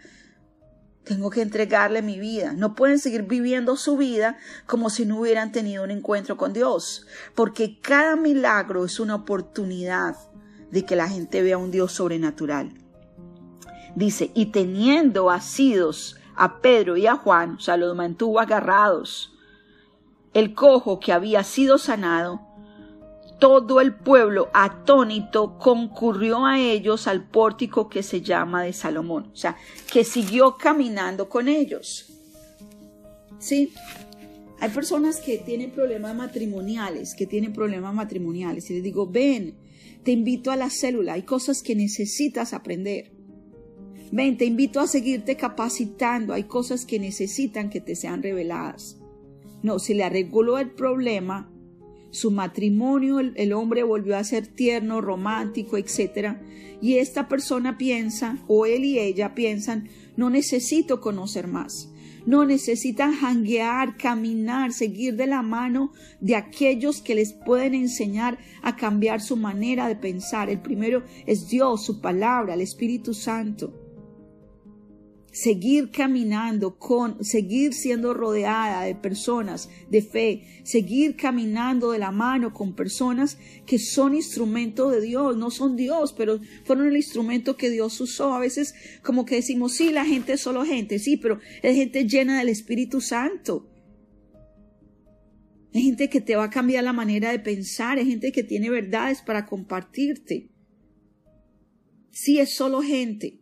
Tengo 1.04 1.30
que 1.30 1.42
entregarle 1.42 2.02
mi 2.02 2.18
vida. 2.18 2.52
No 2.52 2.74
pueden 2.74 2.98
seguir 2.98 3.22
viviendo 3.22 3.76
su 3.76 3.96
vida 3.96 4.36
como 4.66 4.90
si 4.90 5.06
no 5.06 5.20
hubieran 5.20 5.52
tenido 5.52 5.84
un 5.84 5.90
encuentro 5.90 6.36
con 6.36 6.52
Dios. 6.52 7.06
Porque 7.34 7.80
cada 7.80 8.16
milagro 8.16 8.84
es 8.84 9.00
una 9.00 9.14
oportunidad 9.14 10.16
de 10.70 10.84
que 10.84 10.96
la 10.96 11.08
gente 11.08 11.42
vea 11.42 11.58
un 11.58 11.70
Dios 11.70 11.92
sobrenatural. 11.92 12.72
Dice, 13.94 14.30
y 14.34 14.46
teniendo 14.46 15.30
asidos 15.30 16.16
a 16.36 16.60
Pedro 16.60 16.96
y 16.96 17.06
a 17.06 17.16
Juan, 17.16 17.56
o 17.56 17.60
sea, 17.60 17.76
los 17.76 17.96
mantuvo 17.96 18.38
agarrados. 18.38 19.32
El 20.34 20.54
cojo 20.54 21.00
que 21.00 21.12
había 21.12 21.42
sido 21.42 21.78
sanado, 21.78 22.47
todo 23.38 23.80
el 23.80 23.94
pueblo 23.94 24.48
atónito 24.52 25.58
concurrió 25.58 26.44
a 26.44 26.58
ellos 26.58 27.06
al 27.06 27.28
pórtico 27.28 27.88
que 27.88 28.02
se 28.02 28.20
llama 28.20 28.62
de 28.62 28.72
Salomón, 28.72 29.30
o 29.32 29.36
sea, 29.36 29.56
que 29.92 30.04
siguió 30.04 30.56
caminando 30.56 31.28
con 31.28 31.48
ellos. 31.48 32.12
Sí, 33.38 33.72
hay 34.60 34.70
personas 34.70 35.20
que 35.20 35.38
tienen 35.38 35.70
problemas 35.70 36.16
matrimoniales, 36.16 37.14
que 37.14 37.26
tienen 37.26 37.52
problemas 37.52 37.94
matrimoniales, 37.94 38.68
y 38.70 38.74
les 38.74 38.82
digo, 38.82 39.06
ven, 39.06 39.54
te 40.02 40.10
invito 40.10 40.50
a 40.50 40.56
la 40.56 40.70
célula, 40.70 41.12
hay 41.14 41.22
cosas 41.22 41.62
que 41.62 41.76
necesitas 41.76 42.52
aprender. 42.52 43.12
Ven, 44.10 44.38
te 44.38 44.46
invito 44.46 44.80
a 44.80 44.86
seguirte 44.86 45.36
capacitando. 45.36 46.32
Hay 46.32 46.44
cosas 46.44 46.86
que 46.86 46.98
necesitan 46.98 47.70
que 47.70 47.80
te 47.80 47.94
sean 47.94 48.22
reveladas. 48.22 48.96
No, 49.62 49.78
se 49.78 49.94
le 49.94 50.04
arregló 50.04 50.58
el 50.58 50.70
problema, 50.70 51.50
su 52.10 52.30
matrimonio, 52.30 53.20
el, 53.20 53.52
hombre 53.52 53.82
volvió 53.82 54.16
a 54.16 54.24
ser 54.24 54.46
tierno, 54.46 55.00
romántico, 55.00 55.76
etc. 55.76 56.36
Y 56.80 56.94
esta 56.94 57.28
persona 57.28 57.76
piensa, 57.76 58.38
o 58.46 58.66
él 58.66 58.84
y 58.84 58.98
ella 58.98 59.34
piensan, 59.34 59.88
no 60.16 60.30
necesito 60.30 61.00
conocer 61.00 61.48
más. 61.48 61.90
No 62.26 62.44
necesitan 62.44 63.14
janguear, 63.14 63.96
caminar, 63.96 64.72
seguir 64.72 65.16
de 65.16 65.26
la 65.26 65.42
mano 65.42 65.92
de 66.20 66.36
aquellos 66.36 67.00
que 67.00 67.14
les 67.14 67.32
pueden 67.32 67.74
enseñar 67.74 68.38
a 68.62 68.76
cambiar 68.76 69.20
su 69.20 69.36
manera 69.36 69.88
de 69.88 69.96
pensar. 69.96 70.50
El 70.50 70.60
primero 70.60 71.04
es 71.26 71.48
Dios, 71.48 71.84
su 71.84 72.00
palabra, 72.00 72.54
el 72.54 72.60
Espíritu 72.60 73.14
Santo. 73.14 73.87
Seguir 75.32 75.90
caminando 75.90 76.78
con, 76.78 77.22
seguir 77.24 77.74
siendo 77.74 78.14
rodeada 78.14 78.82
de 78.82 78.94
personas 78.94 79.68
de 79.90 80.02
fe, 80.02 80.62
seguir 80.64 81.16
caminando 81.16 81.92
de 81.92 81.98
la 81.98 82.10
mano 82.10 82.52
con 82.52 82.74
personas 82.74 83.38
que 83.66 83.78
son 83.78 84.14
instrumento 84.14 84.90
de 84.90 85.00
Dios, 85.00 85.36
no 85.36 85.50
son 85.50 85.76
Dios, 85.76 86.12
pero 86.12 86.40
fueron 86.64 86.88
el 86.88 86.96
instrumento 86.96 87.56
que 87.56 87.70
Dios 87.70 88.00
usó. 88.00 88.34
A 88.34 88.40
veces 88.40 88.74
como 89.02 89.24
que 89.24 89.36
decimos, 89.36 89.74
sí, 89.74 89.92
la 89.92 90.04
gente 90.04 90.34
es 90.34 90.40
solo 90.40 90.64
gente, 90.64 90.98
sí, 90.98 91.16
pero 91.16 91.38
es 91.62 91.76
gente 91.76 92.06
llena 92.06 92.38
del 92.38 92.48
Espíritu 92.48 93.00
Santo. 93.00 93.68
Es 95.72 95.82
gente 95.82 96.08
que 96.08 96.22
te 96.22 96.34
va 96.34 96.44
a 96.44 96.50
cambiar 96.50 96.82
la 96.82 96.94
manera 96.94 97.30
de 97.30 97.38
pensar, 97.38 97.98
es 97.98 98.06
gente 98.06 98.32
que 98.32 98.42
tiene 98.42 98.70
verdades 98.70 99.20
para 99.20 99.44
compartirte. 99.44 100.48
Sí, 102.10 102.38
es 102.38 102.54
solo 102.54 102.82
gente 102.82 103.38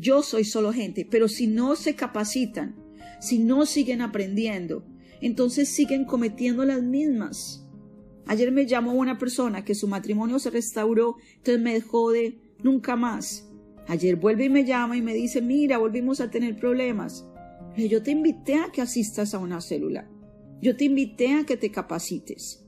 yo 0.00 0.22
soy 0.22 0.44
solo 0.44 0.72
gente, 0.72 1.06
pero 1.08 1.28
si 1.28 1.46
no 1.46 1.76
se 1.76 1.94
capacitan, 1.94 2.74
si 3.20 3.38
no 3.38 3.66
siguen 3.66 4.00
aprendiendo, 4.00 4.84
entonces 5.20 5.68
siguen 5.68 6.06
cometiendo 6.06 6.64
las 6.64 6.82
mismas. 6.82 7.66
Ayer 8.26 8.50
me 8.50 8.66
llamó 8.66 8.94
una 8.94 9.18
persona 9.18 9.64
que 9.64 9.74
su 9.74 9.88
matrimonio 9.88 10.38
se 10.38 10.50
restauró, 10.50 11.16
entonces 11.36 11.62
me 11.62 11.74
dejó 11.74 12.10
de 12.12 12.38
nunca 12.62 12.96
más. 12.96 13.46
Ayer 13.88 14.16
vuelve 14.16 14.46
y 14.46 14.50
me 14.50 14.64
llama 14.64 14.96
y 14.96 15.02
me 15.02 15.12
dice, 15.12 15.42
mira, 15.42 15.76
volvimos 15.76 16.20
a 16.20 16.30
tener 16.30 16.56
problemas. 16.56 17.26
yo 17.76 18.02
te 18.02 18.12
invité 18.12 18.54
a 18.54 18.70
que 18.72 18.80
asistas 18.80 19.34
a 19.34 19.38
una 19.38 19.60
célula. 19.60 20.08
Yo 20.62 20.76
te 20.76 20.84
invité 20.84 21.34
a 21.34 21.44
que 21.44 21.56
te 21.56 21.70
capacites. 21.70 22.64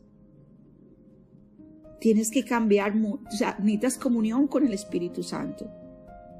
Tienes 2.00 2.30
que 2.30 2.44
cambiar, 2.44 2.94
o 2.96 3.30
sea, 3.30 3.56
necesitas 3.58 3.96
comunión 3.96 4.48
con 4.48 4.66
el 4.66 4.72
Espíritu 4.72 5.22
Santo. 5.22 5.70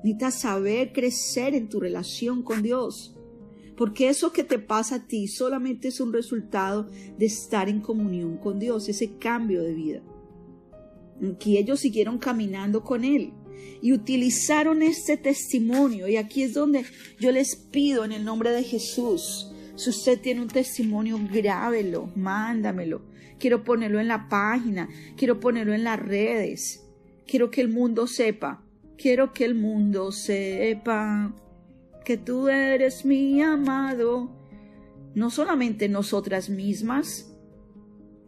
Necesitas 0.03 0.41
saber 0.41 0.93
crecer 0.93 1.55
en 1.55 1.69
tu 1.69 1.81
relación 1.81 2.43
con 2.43 2.63
Dios. 2.63 3.15
Porque 3.77 4.09
eso 4.09 4.33
que 4.33 4.45
te 4.45 4.59
pasa 4.59 4.97
a 4.97 5.07
ti 5.07 5.29
solamente 5.29 5.89
es 5.89 6.01
un 6.01 6.13
resultado 6.13 6.91
de 7.19 7.27
estar 7.27 7.69
en 7.69 7.81
comunión 7.81 8.37
con 8.37 8.59
Dios, 8.59 8.89
ese 8.89 9.17
cambio 9.17 9.63
de 9.63 9.75
vida. 9.75 10.03
Aquí 11.35 11.57
ellos 11.57 11.81
siguieron 11.81 12.19
caminando 12.19 12.83
con 12.83 13.05
Él 13.05 13.33
y 13.81 13.93
utilizaron 13.93 14.83
este 14.83 15.17
testimonio. 15.17 16.09
Y 16.09 16.17
aquí 16.17 16.43
es 16.43 16.55
donde 16.55 16.85
yo 17.19 17.33
les 17.33 17.57
pido 17.57 18.05
en 18.05 18.13
el 18.13 18.25
nombre 18.25 18.51
de 18.51 18.65
Jesús, 18.65 19.53
si 19.75 19.91
usted 19.91 20.21
tiene 20.21 20.43
un 20.43 20.49
testimonio, 20.49 21.19
grábelo, 21.33 22.11
mándamelo. 22.15 23.03
Quiero 23.39 23.65
ponerlo 23.65 24.01
en 24.01 24.09
la 24.09 24.29
página, 24.29 24.89
quiero 25.17 25.41
ponerlo 25.41 25.73
en 25.73 25.85
las 25.85 25.99
redes. 25.99 26.85
Quiero 27.27 27.51
que 27.51 27.63
el 27.63 27.69
mundo 27.69 28.07
sepa 28.07 28.63
Quiero 28.97 29.33
que 29.33 29.45
el 29.45 29.55
mundo 29.55 30.13
sepa 30.13 31.35
que 32.05 32.17
tú 32.17 32.49
eres 32.49 33.05
mi 33.05 33.41
amado. 33.43 34.31
No 35.15 35.31
solamente 35.31 35.89
nosotras 35.89 36.49
mismas. 36.49 37.35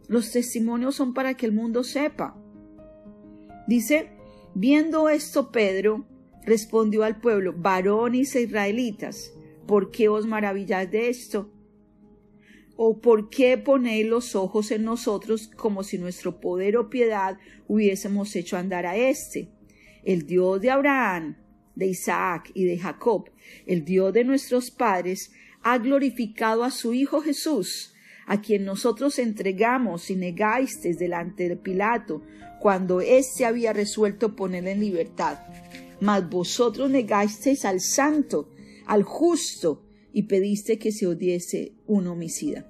Los 0.07 0.31
testimonios 0.31 0.95
son 0.95 1.13
para 1.13 1.35
que 1.35 1.45
el 1.45 1.51
mundo 1.51 1.83
sepa. 1.83 2.37
Dice, 3.67 4.11
viendo 4.53 5.09
esto 5.09 5.51
Pedro 5.51 6.05
respondió 6.43 7.03
al 7.03 7.19
pueblo, 7.19 7.53
varones 7.57 8.35
e 8.35 8.43
israelitas, 8.43 9.33
¿por 9.65 9.89
qué 9.89 10.09
os 10.09 10.27
maravilláis 10.27 10.91
de 10.91 11.09
esto? 11.09 11.49
¿O 12.77 12.99
por 12.99 13.29
qué 13.29 13.57
ponéis 13.57 14.05
los 14.05 14.35
ojos 14.35 14.69
en 14.69 14.83
nosotros 14.83 15.47
como 15.55 15.81
si 15.83 15.97
nuestro 15.97 16.39
poder 16.39 16.77
o 16.77 16.89
piedad 16.89 17.37
hubiésemos 17.67 18.35
hecho 18.35 18.57
andar 18.57 18.85
a 18.85 18.95
éste? 18.97 19.49
El 20.05 20.25
Dios 20.25 20.61
de 20.61 20.69
Abraham, 20.69 21.35
de 21.75 21.87
Isaac 21.87 22.51
y 22.53 22.63
de 22.65 22.77
Jacob, 22.77 23.29
el 23.65 23.83
Dios 23.83 24.13
de 24.13 24.23
nuestros 24.23 24.71
padres, 24.71 25.31
ha 25.61 25.77
glorificado 25.79 26.63
a 26.63 26.71
su 26.71 26.93
Hijo 26.93 27.21
Jesús, 27.21 27.93
a 28.27 28.41
quien 28.41 28.65
nosotros 28.65 29.19
entregamos 29.19 30.09
y 30.09 30.15
negasteis 30.15 30.97
delante 30.97 31.49
de 31.49 31.57
Pilato, 31.57 32.21
cuando 32.59 33.01
éste 33.01 33.45
había 33.45 33.73
resuelto 33.73 34.35
ponerle 34.35 34.71
en 34.71 34.79
libertad. 34.79 35.39
Mas 36.01 36.29
vosotros 36.29 36.89
negasteis 36.89 37.65
al 37.65 37.81
santo, 37.81 38.49
al 38.85 39.03
justo, 39.03 39.83
y 40.13 40.23
pediste 40.23 40.79
que 40.79 40.91
se 40.91 41.07
odiese 41.07 41.73
un 41.87 42.07
homicida. 42.07 42.69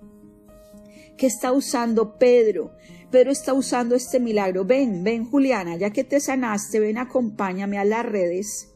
¿Qué 1.17 1.27
está 1.27 1.51
usando 1.51 2.17
Pedro 2.17 2.71
Pedro 3.11 3.31
está 3.31 3.53
usando 3.53 3.95
este 3.95 4.19
milagro. 4.19 4.65
Ven, 4.65 5.03
ven 5.03 5.25
Juliana, 5.25 5.77
ya 5.77 5.91
que 5.91 6.03
te 6.03 6.19
sanaste, 6.19 6.79
ven 6.79 6.97
acompáñame 6.97 7.77
a 7.77 7.85
las 7.85 8.05
redes. 8.05 8.73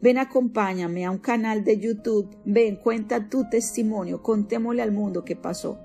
Ven 0.00 0.18
acompáñame 0.18 1.04
a 1.04 1.10
un 1.10 1.18
canal 1.18 1.64
de 1.64 1.78
YouTube. 1.78 2.36
Ven, 2.44 2.76
cuenta 2.76 3.28
tu 3.28 3.48
testimonio, 3.48 4.22
contémosle 4.22 4.82
al 4.82 4.92
mundo 4.92 5.24
qué 5.24 5.36
pasó. 5.36 5.78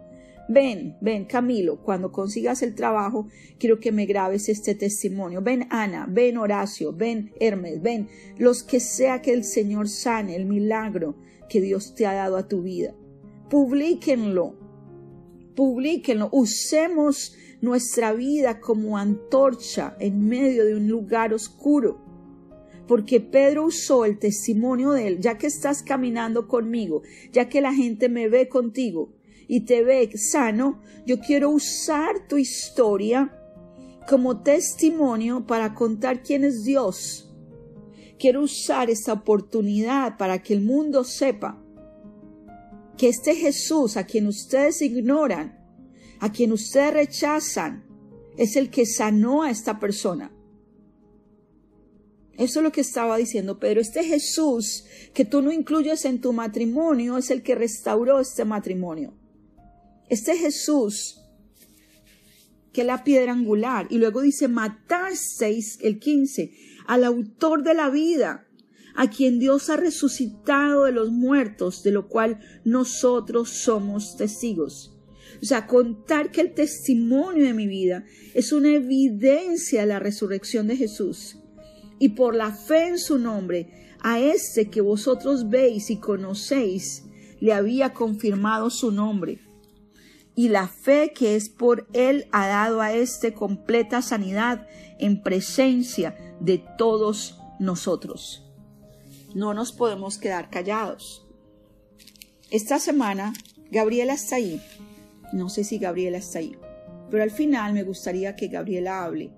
Ven, 0.47 0.95
ven 1.01 1.25
Camilo, 1.25 1.81
cuando 1.81 2.11
consigas 2.11 2.61
el 2.61 2.75
trabajo, 2.75 3.27
quiero 3.57 3.79
que 3.79 3.91
me 3.91 4.05
grabes 4.05 4.47
este 4.47 4.75
testimonio. 4.75 5.41
Ven 5.41 5.67
Ana, 5.71 6.05
ven 6.07 6.37
Horacio, 6.37 6.93
ven 6.93 7.33
Hermes, 7.39 7.81
ven 7.81 8.09
los 8.37 8.63
que 8.63 8.79
sea 8.79 9.21
que 9.21 9.33
el 9.33 9.43
Señor 9.43 9.89
sane 9.89 10.35
el 10.35 10.45
milagro 10.45 11.15
que 11.49 11.61
Dios 11.61 11.95
te 11.95 12.05
ha 12.05 12.13
dado 12.13 12.37
a 12.37 12.47
tu 12.47 12.61
vida. 12.61 12.93
Publíquenlo, 13.49 14.55
publíquenlo, 15.55 16.29
usemos 16.31 17.35
nuestra 17.61 18.13
vida 18.13 18.59
como 18.59 18.97
antorcha 18.97 19.95
en 19.99 20.27
medio 20.27 20.65
de 20.65 20.75
un 20.75 20.87
lugar 20.87 21.33
oscuro. 21.33 22.03
Porque 22.87 23.19
Pedro 23.19 23.65
usó 23.65 24.05
el 24.05 24.19
testimonio 24.19 24.91
de 24.91 25.07
él, 25.07 25.19
ya 25.19 25.37
que 25.37 25.47
estás 25.47 25.81
caminando 25.81 26.47
conmigo, 26.47 27.01
ya 27.31 27.49
que 27.49 27.61
la 27.61 27.73
gente 27.73 28.09
me 28.09 28.29
ve 28.29 28.47
contigo 28.47 29.13
y 29.47 29.61
te 29.61 29.83
ve 29.83 30.11
sano, 30.17 30.81
yo 31.05 31.19
quiero 31.19 31.49
usar 31.49 32.27
tu 32.27 32.37
historia 32.37 33.35
como 34.07 34.41
testimonio 34.41 35.47
para 35.47 35.73
contar 35.73 36.21
quién 36.21 36.43
es 36.43 36.63
Dios. 36.63 37.33
Quiero 38.19 38.43
usar 38.43 38.91
esta 38.91 39.13
oportunidad 39.13 40.17
para 40.17 40.43
que 40.43 40.53
el 40.53 40.61
mundo 40.61 41.03
sepa 41.03 41.64
que 42.97 43.09
este 43.09 43.35
Jesús 43.35 43.97
a 43.97 44.05
quien 44.05 44.27
ustedes 44.27 44.81
ignoran 44.81 45.65
a 46.19 46.31
quien 46.31 46.51
ustedes 46.51 46.93
rechazan, 46.93 47.83
es 48.37 48.55
el 48.55 48.69
que 48.69 48.85
sanó 48.85 49.43
a 49.43 49.51
esta 49.51 49.79
persona. 49.79 50.31
Eso 52.37 52.59
es 52.59 52.63
lo 52.63 52.71
que 52.71 52.81
estaba 52.81 53.17
diciendo 53.17 53.59
Pedro. 53.59 53.79
Este 53.79 54.03
Jesús 54.03 54.85
que 55.13 55.23
tú 55.23 55.41
no 55.41 55.51
incluyes 55.51 56.03
en 56.05 56.19
tu 56.19 56.33
matrimonio 56.33 57.17
es 57.17 57.31
el 57.31 57.43
que 57.43 57.55
restauró 57.55 58.19
este 58.19 58.43
matrimonio. 58.43 59.13
Este 60.09 60.35
Jesús 60.35 61.21
que 62.73 62.81
es 62.81 62.87
la 62.87 63.05
piedra 63.05 63.31
angular. 63.31 63.87
Y 63.89 63.99
luego 63.99 64.21
dice, 64.21 64.49
matasteis, 64.49 65.79
el 65.81 65.97
15, 65.97 66.51
al 66.87 67.05
autor 67.05 67.63
de 67.63 67.73
la 67.73 67.89
vida, 67.89 68.45
a 68.95 69.09
quien 69.09 69.39
Dios 69.39 69.69
ha 69.69 69.77
resucitado 69.77 70.85
de 70.85 70.91
los 70.91 71.11
muertos, 71.11 71.83
de 71.83 71.91
lo 71.91 72.07
cual 72.07 72.39
nosotros 72.63 73.49
somos 73.49 74.15
testigos. 74.15 74.95
O 75.41 75.45
sea, 75.45 75.67
contar 75.67 76.31
que 76.31 76.41
el 76.41 76.53
testimonio 76.53 77.43
de 77.43 77.53
mi 77.53 77.67
vida 77.67 78.05
es 78.33 78.51
una 78.53 78.73
evidencia 78.73 79.81
de 79.81 79.87
la 79.87 79.99
resurrección 79.99 80.67
de 80.67 80.77
Jesús. 80.77 81.37
Y 81.99 82.09
por 82.09 82.35
la 82.35 82.51
fe 82.51 82.87
en 82.87 82.99
su 82.99 83.19
nombre, 83.19 83.95
a 84.01 84.19
este 84.19 84.69
que 84.69 84.81
vosotros 84.81 85.49
veis 85.49 85.89
y 85.89 85.97
conocéis, 85.97 87.03
le 87.39 87.53
había 87.53 87.93
confirmado 87.93 88.69
su 88.69 88.91
nombre. 88.91 89.39
Y 90.35 90.49
la 90.49 90.67
fe 90.67 91.13
que 91.15 91.35
es 91.35 91.49
por 91.49 91.87
él 91.93 92.27
ha 92.31 92.47
dado 92.47 92.81
a 92.81 92.93
este 92.93 93.33
completa 93.33 94.01
sanidad 94.01 94.67
en 94.99 95.21
presencia 95.21 96.17
de 96.39 96.63
todos 96.77 97.39
nosotros. 97.59 98.44
No 99.35 99.53
nos 99.53 99.71
podemos 99.71 100.17
quedar 100.17 100.49
callados. 100.49 101.27
Esta 102.49 102.79
semana, 102.79 103.33
Gabriela 103.69 104.13
está 104.13 104.37
ahí 104.37 104.59
no 105.35 105.49
sé 105.49 105.63
si 105.63 105.77
Gabriela 105.77 106.17
está 106.17 106.39
ahí, 106.39 106.55
pero 107.09 107.23
al 107.23 107.31
final 107.31 107.73
me 107.73 107.83
gustaría 107.83 108.35
que 108.35 108.47
Gabriela 108.47 109.03
hable. 109.03 109.31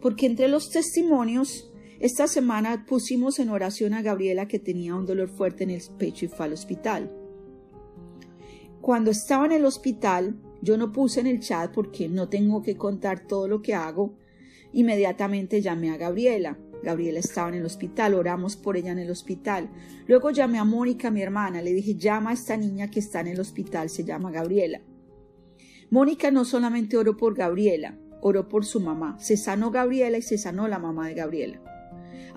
Porque 0.00 0.26
entre 0.26 0.48
los 0.48 0.70
testimonios, 0.70 1.70
esta 2.00 2.26
semana 2.26 2.84
pusimos 2.86 3.38
en 3.38 3.50
oración 3.50 3.94
a 3.94 4.02
Gabriela 4.02 4.48
que 4.48 4.58
tenía 4.58 4.94
un 4.94 5.06
dolor 5.06 5.28
fuerte 5.28 5.64
en 5.64 5.70
el 5.70 5.82
pecho 5.98 6.24
y 6.24 6.28
fue 6.28 6.46
al 6.46 6.54
hospital. 6.54 7.12
Cuando 8.80 9.10
estaba 9.10 9.44
en 9.46 9.52
el 9.52 9.66
hospital, 9.66 10.40
yo 10.62 10.76
no 10.76 10.90
puse 10.90 11.20
en 11.20 11.26
el 11.26 11.40
chat 11.40 11.72
porque 11.72 12.08
no 12.08 12.28
tengo 12.28 12.62
que 12.62 12.76
contar 12.76 13.26
todo 13.26 13.46
lo 13.46 13.60
que 13.60 13.74
hago. 13.74 14.14
Inmediatamente 14.72 15.60
llamé 15.60 15.90
a 15.90 15.98
Gabriela. 15.98 16.58
Gabriela 16.82 17.20
estaba 17.20 17.48
en 17.48 17.56
el 17.56 17.64
hospital, 17.64 18.14
oramos 18.14 18.56
por 18.56 18.76
ella 18.76 18.92
en 18.92 18.98
el 18.98 19.10
hospital. 19.10 19.70
Luego 20.06 20.30
llamé 20.30 20.58
a 20.58 20.64
Mónica, 20.64 21.10
mi 21.10 21.22
hermana, 21.22 21.62
le 21.62 21.72
dije, 21.72 21.94
llama 21.94 22.30
a 22.30 22.34
esta 22.34 22.56
niña 22.56 22.90
que 22.90 23.00
está 23.00 23.20
en 23.20 23.28
el 23.28 23.40
hospital, 23.40 23.90
se 23.90 24.04
llama 24.04 24.30
Gabriela. 24.30 24.80
Mónica 25.90 26.30
no 26.30 26.44
solamente 26.44 26.96
oró 26.96 27.16
por 27.16 27.34
Gabriela, 27.34 27.98
oró 28.20 28.48
por 28.48 28.64
su 28.64 28.80
mamá. 28.80 29.18
Se 29.18 29.36
sanó 29.36 29.70
Gabriela 29.70 30.18
y 30.18 30.22
se 30.22 30.38
sanó 30.38 30.68
la 30.68 30.78
mamá 30.78 31.08
de 31.08 31.14
Gabriela. 31.14 31.60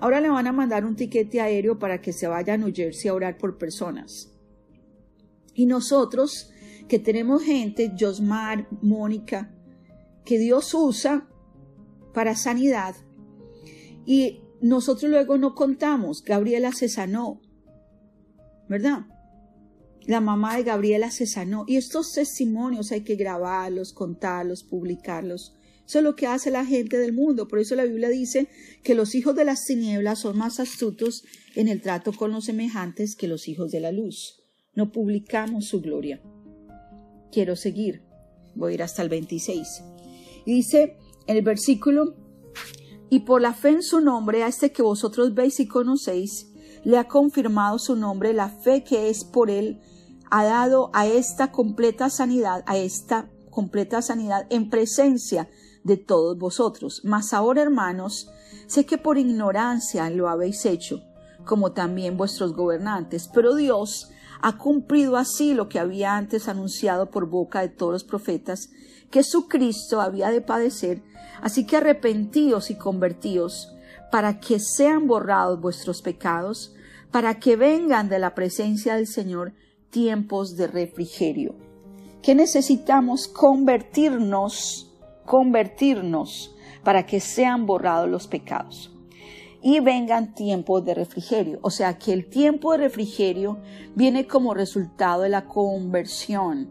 Ahora 0.00 0.20
le 0.20 0.28
van 0.28 0.46
a 0.46 0.52
mandar 0.52 0.84
un 0.84 0.96
tiquete 0.96 1.40
aéreo 1.40 1.78
para 1.78 2.00
que 2.00 2.12
se 2.12 2.26
vaya 2.26 2.54
a 2.54 2.56
New 2.56 2.72
Jersey 2.74 3.08
a 3.08 3.14
orar 3.14 3.38
por 3.38 3.58
personas. 3.58 4.32
Y 5.54 5.66
nosotros, 5.66 6.50
que 6.88 6.98
tenemos 6.98 7.42
gente, 7.44 7.92
Josmar, 7.98 8.66
Mónica, 8.82 9.54
que 10.24 10.38
Dios 10.38 10.74
usa 10.74 11.28
para 12.12 12.34
sanidad, 12.34 12.96
y 14.06 14.40
nosotros 14.60 15.10
luego 15.10 15.38
no 15.38 15.54
contamos, 15.54 16.22
Gabriela 16.22 16.72
se 16.72 16.88
sanó, 16.88 17.40
¿verdad? 18.68 19.06
La 20.06 20.20
mamá 20.20 20.56
de 20.56 20.64
Gabriela 20.64 21.10
se 21.10 21.26
sanó. 21.26 21.64
Y 21.66 21.76
estos 21.76 22.12
testimonios 22.12 22.92
hay 22.92 23.02
que 23.02 23.16
grabarlos, 23.16 23.92
contarlos, 23.92 24.62
publicarlos. 24.62 25.54
Eso 25.86 25.98
es 25.98 26.04
lo 26.04 26.14
que 26.14 26.26
hace 26.26 26.50
la 26.50 26.64
gente 26.64 26.98
del 26.98 27.12
mundo. 27.12 27.48
Por 27.48 27.58
eso 27.58 27.74
la 27.74 27.84
Biblia 27.84 28.08
dice 28.08 28.48
que 28.82 28.94
los 28.94 29.14
hijos 29.14 29.34
de 29.34 29.44
las 29.44 29.64
tinieblas 29.64 30.20
son 30.20 30.36
más 30.36 30.60
astutos 30.60 31.24
en 31.54 31.68
el 31.68 31.80
trato 31.80 32.12
con 32.12 32.32
los 32.32 32.44
semejantes 32.44 33.16
que 33.16 33.28
los 33.28 33.48
hijos 33.48 33.70
de 33.70 33.80
la 33.80 33.92
luz. 33.92 34.42
No 34.74 34.92
publicamos 34.92 35.66
su 35.66 35.80
gloria. 35.80 36.20
Quiero 37.32 37.56
seguir. 37.56 38.02
Voy 38.54 38.72
a 38.72 38.74
ir 38.74 38.82
hasta 38.82 39.02
el 39.02 39.08
26. 39.08 39.82
Y 40.46 40.54
dice 40.54 40.96
en 41.26 41.36
el 41.36 41.42
versículo, 41.42 42.14
y 43.10 43.20
por 43.20 43.40
la 43.40 43.54
fe 43.54 43.70
en 43.70 43.82
su 43.82 44.00
nombre, 44.00 44.42
a 44.42 44.48
este 44.48 44.72
que 44.72 44.82
vosotros 44.82 45.34
veis 45.34 45.60
y 45.60 45.68
conocéis, 45.68 46.50
le 46.84 46.98
ha 46.98 47.08
confirmado 47.08 47.78
su 47.78 47.96
nombre, 47.96 48.32
la 48.32 48.48
fe 48.48 48.84
que 48.84 49.08
es 49.08 49.24
por 49.24 49.50
él, 49.50 49.80
ha 50.30 50.44
dado 50.44 50.90
a 50.92 51.06
esta 51.06 51.52
completa 51.52 52.10
sanidad, 52.10 52.62
a 52.66 52.76
esta 52.76 53.30
completa 53.50 54.02
sanidad 54.02 54.46
en 54.50 54.68
presencia 54.68 55.48
de 55.84 55.96
todos 55.96 56.36
vosotros. 56.38 57.02
Mas 57.04 57.32
ahora, 57.32 57.62
hermanos, 57.62 58.28
sé 58.66 58.84
que 58.84 58.98
por 58.98 59.18
ignorancia 59.18 60.10
lo 60.10 60.28
habéis 60.28 60.66
hecho, 60.66 61.02
como 61.44 61.72
también 61.72 62.16
vuestros 62.16 62.54
gobernantes, 62.54 63.28
pero 63.32 63.54
Dios 63.54 64.10
ha 64.44 64.58
cumplido 64.58 65.16
así 65.16 65.54
lo 65.54 65.70
que 65.70 65.78
había 65.78 66.18
antes 66.18 66.48
anunciado 66.48 67.10
por 67.10 67.30
boca 67.30 67.62
de 67.62 67.70
todos 67.70 67.94
los 67.94 68.04
profetas, 68.04 68.68
que 69.10 69.22
su 69.22 69.48
Cristo 69.48 70.02
había 70.02 70.28
de 70.28 70.42
padecer, 70.42 71.00
así 71.40 71.66
que 71.66 71.78
arrepentíos 71.78 72.70
y 72.70 72.74
convertíos, 72.76 73.74
para 74.12 74.40
que 74.40 74.60
sean 74.60 75.06
borrados 75.06 75.62
vuestros 75.62 76.02
pecados, 76.02 76.74
para 77.10 77.40
que 77.40 77.56
vengan 77.56 78.10
de 78.10 78.18
la 78.18 78.34
presencia 78.34 78.96
del 78.96 79.06
Señor 79.06 79.54
tiempos 79.88 80.56
de 80.58 80.66
refrigerio. 80.66 81.54
¿Qué 82.22 82.34
necesitamos 82.34 83.28
convertirnos 83.28 84.92
convertirnos 85.24 86.54
para 86.82 87.06
que 87.06 87.18
sean 87.18 87.64
borrados 87.64 88.10
los 88.10 88.26
pecados 88.26 88.93
y 89.64 89.80
vengan 89.80 90.34
tiempos 90.34 90.84
de 90.84 90.92
refrigerio. 90.92 91.58
O 91.62 91.70
sea 91.70 91.96
que 91.96 92.12
el 92.12 92.28
tiempo 92.28 92.72
de 92.72 92.78
refrigerio 92.78 93.60
viene 93.94 94.26
como 94.26 94.52
resultado 94.52 95.22
de 95.22 95.30
la 95.30 95.46
conversión, 95.46 96.68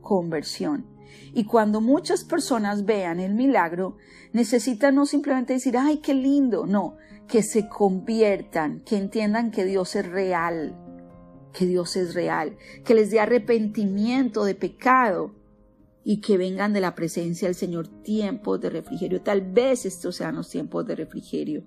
conversión. 0.00 0.84
Y 1.34 1.44
cuando 1.44 1.80
muchas 1.80 2.24
personas 2.24 2.84
vean 2.84 3.20
el 3.20 3.34
milagro, 3.34 3.96
necesitan 4.32 4.96
no 4.96 5.06
simplemente 5.06 5.52
decir, 5.52 5.78
ay, 5.78 5.98
qué 5.98 6.14
lindo, 6.14 6.66
no, 6.66 6.96
que 7.28 7.44
se 7.44 7.68
conviertan, 7.68 8.80
que 8.80 8.96
entiendan 8.96 9.52
que 9.52 9.64
Dios 9.64 9.94
es 9.94 10.08
real, 10.08 10.74
que 11.52 11.64
Dios 11.64 11.94
es 11.94 12.12
real, 12.12 12.56
que 12.84 12.94
les 12.94 13.12
dé 13.12 13.20
arrepentimiento 13.20 14.44
de 14.44 14.56
pecado, 14.56 15.32
y 16.04 16.20
que 16.20 16.36
vengan 16.36 16.72
de 16.72 16.80
la 16.80 16.96
presencia 16.96 17.46
del 17.46 17.54
Señor 17.54 17.86
tiempos 17.86 18.60
de 18.60 18.70
refrigerio. 18.70 19.22
Tal 19.22 19.40
vez 19.40 19.86
estos 19.86 20.16
sean 20.16 20.34
los 20.34 20.50
tiempos 20.50 20.84
de 20.84 20.96
refrigerio. 20.96 21.62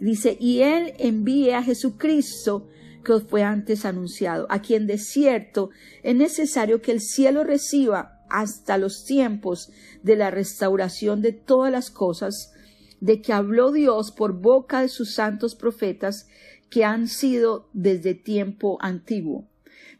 Dice, 0.00 0.36
y 0.40 0.60
Él 0.60 0.94
envíe 0.98 1.52
a 1.52 1.62
Jesucristo 1.62 2.68
que 3.04 3.20
fue 3.20 3.42
antes 3.42 3.84
anunciado, 3.84 4.46
a 4.48 4.60
quien 4.60 4.86
de 4.86 4.98
cierto 4.98 5.70
es 6.02 6.16
necesario 6.16 6.80
que 6.80 6.90
el 6.90 7.00
cielo 7.00 7.44
reciba 7.44 8.22
hasta 8.30 8.78
los 8.78 9.04
tiempos 9.04 9.70
de 10.02 10.16
la 10.16 10.30
restauración 10.30 11.20
de 11.20 11.32
todas 11.32 11.70
las 11.70 11.90
cosas, 11.90 12.52
de 13.00 13.20
que 13.20 13.32
habló 13.32 13.70
Dios 13.70 14.10
por 14.10 14.32
boca 14.32 14.80
de 14.80 14.88
sus 14.88 15.14
santos 15.14 15.54
profetas 15.54 16.26
que 16.70 16.84
han 16.84 17.06
sido 17.06 17.68
desde 17.72 18.14
tiempo 18.14 18.78
antiguo. 18.80 19.46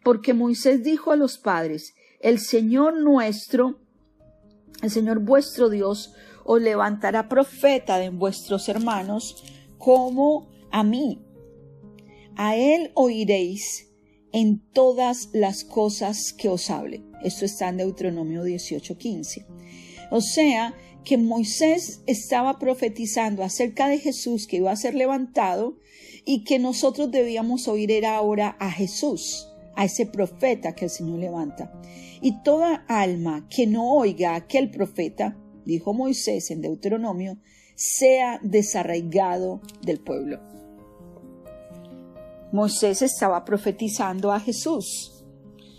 Porque 0.02 0.34
Moisés 0.34 0.82
dijo 0.82 1.12
a 1.12 1.16
los 1.16 1.38
padres, 1.38 1.94
el 2.20 2.38
Señor 2.38 3.00
nuestro, 3.00 3.78
el 4.82 4.90
Señor 4.90 5.20
vuestro 5.20 5.68
Dios, 5.68 6.14
os 6.44 6.60
levantará 6.60 7.28
profeta 7.28 7.98
de 7.98 8.10
vuestros 8.10 8.68
hermanos 8.68 9.44
como 9.84 10.48
a 10.70 10.82
mí. 10.82 11.20
A 12.36 12.56
él 12.56 12.90
oiréis 12.94 13.90
en 14.32 14.58
todas 14.72 15.28
las 15.34 15.62
cosas 15.62 16.32
que 16.32 16.48
os 16.48 16.70
hable. 16.70 17.04
Esto 17.22 17.44
está 17.44 17.68
en 17.68 17.76
Deuteronomio 17.76 18.44
18:15. 18.44 19.44
O 20.10 20.22
sea, 20.22 20.74
que 21.04 21.18
Moisés 21.18 22.00
estaba 22.06 22.58
profetizando 22.58 23.42
acerca 23.42 23.88
de 23.88 23.98
Jesús 23.98 24.46
que 24.46 24.56
iba 24.56 24.72
a 24.72 24.76
ser 24.76 24.94
levantado 24.94 25.76
y 26.24 26.44
que 26.44 26.58
nosotros 26.58 27.10
debíamos 27.10 27.68
oír 27.68 28.06
ahora 28.06 28.56
a 28.58 28.70
Jesús, 28.70 29.48
a 29.76 29.84
ese 29.84 30.06
profeta 30.06 30.74
que 30.74 30.86
el 30.86 30.90
Señor 30.90 31.18
levanta 31.18 31.70
y 32.24 32.42
toda 32.42 32.86
alma 32.88 33.46
que 33.50 33.66
no 33.66 33.92
oiga 33.92 34.32
a 34.32 34.36
aquel 34.36 34.70
profeta, 34.70 35.36
dijo 35.66 35.92
Moisés 35.92 36.50
en 36.50 36.62
Deuteronomio, 36.62 37.36
sea 37.74 38.40
desarraigado 38.42 39.60
del 39.82 40.00
pueblo. 40.00 40.40
Moisés 42.52 43.02
estaba 43.02 43.44
profetizando 43.44 44.30
a 44.30 44.38
Jesús 44.38 45.14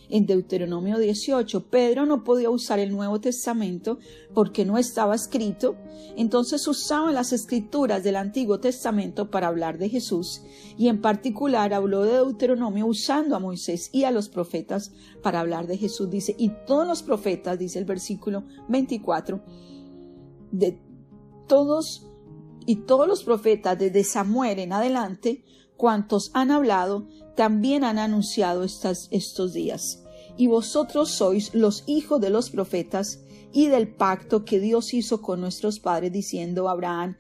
en 0.09 0.25
Deuteronomio 0.25 0.97
18. 0.97 1.69
Pedro 1.69 2.05
no 2.05 2.23
podía 2.23 2.49
usar 2.49 2.79
el 2.79 2.91
Nuevo 2.91 3.19
Testamento 3.19 3.97
porque 4.33 4.65
no 4.65 4.77
estaba 4.77 5.15
escrito, 5.15 5.77
entonces 6.17 6.67
usaban 6.67 7.13
las 7.13 7.33
escrituras 7.33 8.03
del 8.03 8.15
Antiguo 8.15 8.59
Testamento 8.59 9.31
para 9.31 9.47
hablar 9.47 9.77
de 9.77 9.89
Jesús 9.89 10.41
y 10.77 10.89
en 10.89 11.01
particular 11.01 11.73
habló 11.73 12.03
de 12.03 12.13
Deuteronomio 12.13 12.85
usando 12.85 13.35
a 13.35 13.39
Moisés 13.39 13.89
y 13.91 14.03
a 14.03 14.11
los 14.11 14.29
profetas 14.29 14.91
para 15.23 15.39
hablar 15.39 15.67
de 15.67 15.77
Jesús. 15.77 16.09
Dice, 16.09 16.35
y 16.37 16.51
todos 16.67 16.87
los 16.87 17.03
profetas, 17.03 17.57
dice 17.57 17.79
el 17.79 17.85
versículo 17.85 18.43
24, 18.67 19.41
de 20.51 20.79
todos 21.47 22.07
y 22.65 22.77
todos 22.77 23.07
los 23.07 23.23
profetas 23.23 23.77
desde 23.77 24.03
Samuel 24.03 24.59
en 24.59 24.73
adelante, 24.73 25.43
cuantos 25.77 26.31
han 26.33 26.51
hablado, 26.51 27.07
también 27.35 27.83
han 27.83 27.99
anunciado 27.99 28.63
estas, 28.63 29.07
estos 29.11 29.53
días. 29.53 30.03
Y 30.37 30.47
vosotros 30.47 31.11
sois 31.11 31.53
los 31.53 31.83
hijos 31.87 32.19
de 32.19 32.29
los 32.29 32.49
profetas 32.49 33.19
y 33.53 33.67
del 33.67 33.87
pacto 33.87 34.43
que 34.43 34.59
Dios 34.59 34.93
hizo 34.93 35.21
con 35.21 35.39
nuestros 35.39 35.79
padres, 35.79 36.11
diciendo 36.11 36.67
a 36.67 36.71
Abraham, 36.71 37.17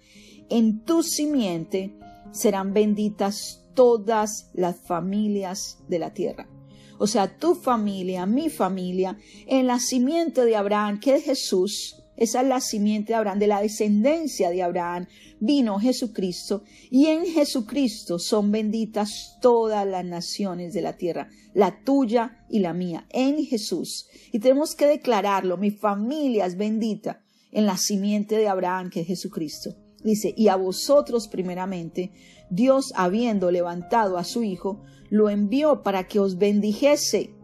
en 0.49 0.83
tu 0.83 1.01
simiente 1.01 1.97
serán 2.31 2.73
benditas 2.73 3.63
todas 3.73 4.49
las 4.53 4.77
familias 4.77 5.79
de 5.87 5.99
la 5.99 6.13
tierra. 6.13 6.49
O 6.97 7.07
sea, 7.07 7.37
tu 7.37 7.55
familia, 7.55 8.25
mi 8.25 8.49
familia, 8.49 9.17
en 9.47 9.67
la 9.67 9.79
simiente 9.79 10.45
de 10.45 10.55
Abraham, 10.55 10.99
que 10.99 11.15
es 11.15 11.25
Jesús, 11.25 12.01
esa 12.17 12.41
es 12.41 12.47
la 12.47 12.61
simiente 12.61 13.13
de 13.13 13.15
Abraham, 13.15 13.39
de 13.39 13.47
la 13.47 13.61
descendencia 13.61 14.49
de 14.49 14.63
Abraham, 14.63 15.07
vino 15.39 15.79
Jesucristo, 15.79 16.63
y 16.89 17.07
en 17.07 17.25
Jesucristo 17.25 18.19
son 18.19 18.51
benditas 18.51 19.37
todas 19.41 19.85
las 19.85 20.05
naciones 20.05 20.73
de 20.73 20.81
la 20.81 20.97
tierra, 20.97 21.29
la 21.53 21.83
tuya 21.83 22.45
y 22.49 22.59
la 22.59 22.73
mía, 22.73 23.05
en 23.09 23.43
Jesús. 23.45 24.07
Y 24.31 24.39
tenemos 24.39 24.75
que 24.75 24.87
declararlo, 24.87 25.57
mi 25.57 25.71
familia 25.71 26.45
es 26.45 26.57
bendita 26.57 27.21
en 27.51 27.65
la 27.65 27.77
simiente 27.77 28.37
de 28.37 28.47
Abraham, 28.47 28.89
que 28.89 29.01
es 29.01 29.07
Jesucristo. 29.07 29.75
Dice, 30.03 30.33
y 30.37 30.49
a 30.49 30.55
vosotros 30.55 31.27
primeramente, 31.27 32.11
Dios 32.49 32.93
habiendo 32.95 33.49
levantado 33.49 34.17
a 34.17 34.23
su 34.23 34.43
Hijo, 34.43 34.83
lo 35.09 35.29
envió 35.29 35.81
para 35.81 36.07
que 36.07 36.19
os 36.19 36.37
bendijese, 36.37 37.34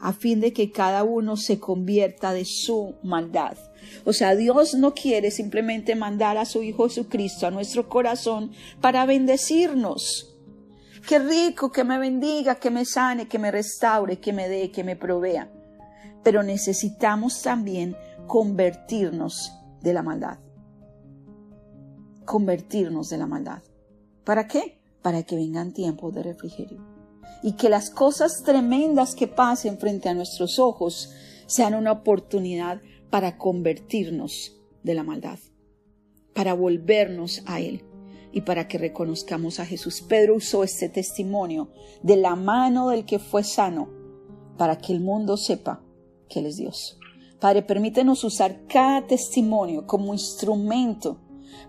a 0.00 0.12
fin 0.12 0.40
de 0.40 0.52
que 0.52 0.70
cada 0.70 1.04
uno 1.04 1.36
se 1.36 1.58
convierta 1.58 2.32
de 2.32 2.44
su 2.44 2.94
maldad. 3.02 3.56
O 4.04 4.12
sea, 4.12 4.34
Dios 4.36 4.74
no 4.74 4.94
quiere 4.94 5.30
simplemente 5.30 5.94
mandar 5.94 6.36
a 6.36 6.44
su 6.44 6.62
Hijo 6.62 6.88
Jesucristo 6.88 7.46
a 7.46 7.50
nuestro 7.50 7.88
corazón 7.88 8.52
para 8.80 9.06
bendecirnos. 9.06 10.36
Qué 11.06 11.18
rico 11.18 11.72
que 11.72 11.84
me 11.84 11.98
bendiga, 11.98 12.56
que 12.56 12.70
me 12.70 12.84
sane, 12.84 13.28
que 13.28 13.38
me 13.38 13.50
restaure, 13.50 14.18
que 14.18 14.32
me 14.32 14.48
dé, 14.48 14.70
que 14.70 14.84
me 14.84 14.96
provea. 14.96 15.50
Pero 16.22 16.42
necesitamos 16.42 17.42
también 17.42 17.96
convertirnos 18.26 19.52
de 19.80 19.94
la 19.94 20.02
maldad. 20.02 20.38
Convertirnos 22.24 23.08
de 23.08 23.18
la 23.18 23.26
maldad. 23.26 23.62
¿Para 24.24 24.46
qué? 24.46 24.80
Para 25.00 25.22
que 25.22 25.36
vengan 25.36 25.72
tiempos 25.72 26.14
de 26.14 26.22
refrigerio. 26.22 26.87
Y 27.42 27.52
que 27.52 27.68
las 27.68 27.90
cosas 27.90 28.42
tremendas 28.42 29.14
que 29.14 29.26
pasen 29.26 29.78
frente 29.78 30.08
a 30.08 30.14
nuestros 30.14 30.58
ojos 30.58 31.12
sean 31.46 31.74
una 31.74 31.92
oportunidad 31.92 32.80
para 33.10 33.38
convertirnos 33.38 34.56
de 34.82 34.94
la 34.94 35.02
maldad, 35.02 35.38
para 36.34 36.54
volvernos 36.54 37.42
a 37.46 37.60
Él. 37.60 37.84
y 38.30 38.42
para 38.42 38.68
que 38.68 38.76
reconozcamos 38.76 39.58
a 39.58 39.64
Jesús. 39.64 40.02
Pedro 40.02 40.36
usó 40.36 40.62
este 40.62 40.90
testimonio 40.90 41.70
de 42.02 42.18
la 42.18 42.36
mano 42.36 42.90
del 42.90 43.06
que 43.06 43.18
fue 43.18 43.42
sano 43.42 43.88
para 44.58 44.76
que 44.76 44.92
el 44.92 45.00
mundo 45.00 45.38
sepa 45.38 45.82
que 46.28 46.40
Él 46.40 46.46
es 46.46 46.58
Dios. 46.58 46.98
Padre, 47.40 47.62
permítenos 47.62 48.24
usar 48.24 48.66
cada 48.66 49.06
testimonio 49.06 49.86
como 49.86 50.12
instrumento 50.12 51.18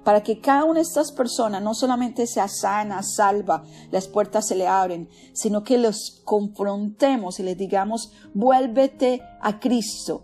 para 0.03 0.23
que 0.23 0.39
cada 0.39 0.65
una 0.65 0.75
de 0.75 0.85
estas 0.85 1.11
personas 1.11 1.61
no 1.61 1.73
solamente 1.73 2.27
sea 2.27 2.47
sana, 2.47 3.03
salva, 3.03 3.63
las 3.91 4.07
puertas 4.07 4.47
se 4.47 4.55
le 4.55 4.67
abren, 4.67 5.09
sino 5.33 5.63
que 5.63 5.77
los 5.77 6.21
confrontemos 6.23 7.39
y 7.39 7.43
les 7.43 7.57
digamos, 7.57 8.11
vuélvete 8.33 9.21
a 9.41 9.59
Cristo 9.59 10.23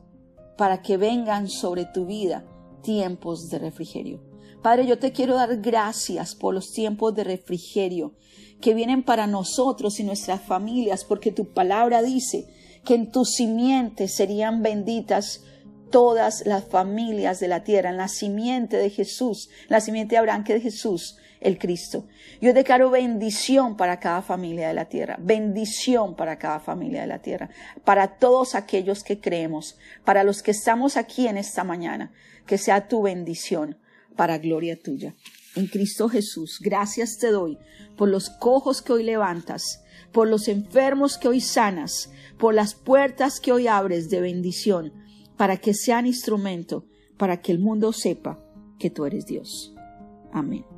para 0.58 0.82
que 0.82 0.98
vengan 0.98 1.50
sobre 1.50 1.86
tu 1.86 2.06
vida 2.06 2.46
tiempos 2.82 3.50
de 3.50 3.60
refrigerio. 3.60 4.22
Padre, 4.62 4.88
yo 4.88 4.98
te 4.98 5.12
quiero 5.12 5.36
dar 5.36 5.58
gracias 5.58 6.34
por 6.34 6.54
los 6.54 6.72
tiempos 6.72 7.14
de 7.14 7.24
refrigerio 7.24 8.14
que 8.62 8.74
vienen 8.74 9.04
para 9.04 9.28
nosotros 9.28 10.00
y 10.00 10.04
nuestras 10.04 10.42
familias, 10.42 11.04
porque 11.04 11.32
tu 11.32 11.54
palabra 11.54 12.02
dice 12.02 12.48
que 12.84 12.96
en 12.96 13.12
tu 13.12 13.26
simiente 13.26 14.08
serían 14.08 14.64
benditas 14.64 15.44
todas 15.90 16.46
las 16.46 16.66
familias 16.66 17.40
de 17.40 17.48
la 17.48 17.64
tierra, 17.64 17.90
en 17.90 17.98
la 17.98 18.08
simiente 18.08 18.78
de 18.78 18.90
Jesús, 18.90 19.50
la 19.68 19.82
simiente 19.82 20.16
de 20.16 20.20
Abraham 20.20 20.44
que 20.44 20.54
de 20.54 20.62
Jesús, 20.62 21.18
el 21.42 21.58
Cristo. 21.58 22.08
Yo 22.42 22.54
declaro 22.54 22.90
bendición 22.90 23.78
para 23.78 24.00
cada 24.00 24.22
familia 24.22 24.68
de 24.68 24.74
la 24.74 24.86
tierra, 24.86 25.18
bendición 25.20 26.16
para 26.16 26.38
cada 26.38 26.60
familia 26.60 27.02
de 27.02 27.08
la 27.08 27.20
tierra, 27.20 27.50
para 27.84 28.18
todos 28.18 28.56
aquellos 28.56 29.04
que 29.04 29.20
creemos, 29.20 29.78
para 30.04 30.24
los 30.24 30.42
que 30.42 30.52
estamos 30.52 30.98
aquí 30.98 31.28
en 31.28 31.38
esta 31.38 31.64
mañana, 31.64 32.12
que 32.46 32.58
sea 32.58 32.88
tu 32.88 33.04
bendición 33.04 33.78
para 34.16 34.38
gloria 34.38 34.80
tuya. 34.80 35.16
En 35.56 35.68
Cristo 35.68 36.10
Jesús, 36.10 36.60
gracias 36.62 37.18
te 37.18 37.32
doy 37.32 37.58
por 37.96 38.10
los 38.10 38.30
cojos 38.30 38.82
que 38.82 38.94
hoy 38.94 39.04
levantas, 39.04 39.84
por 40.12 40.28
los 40.28 40.48
enfermos 40.48 41.18
que 41.18 41.28
hoy 41.28 41.42
sanas, 41.42 42.12
por 42.38 42.54
las 42.54 42.74
puertas 42.74 43.40
que 43.40 43.52
hoy 43.52 43.68
abres 43.68 44.10
de 44.10 44.20
bendición, 44.20 45.05
para 45.38 45.58
que 45.58 45.74
sean 45.74 46.06
instrumento, 46.06 46.86
para 47.18 47.42
que 47.42 47.52
el 47.52 47.60
mundo 47.60 47.94
sepa 47.94 48.40
que 48.80 48.90
tú 48.90 49.06
eres 49.06 49.26
Dios. 49.26 49.74
Amén. 50.32 50.75